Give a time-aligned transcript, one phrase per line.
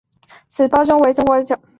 [0.47, 1.69] 其胞兄为前中信鲸队外野手郭岱咏。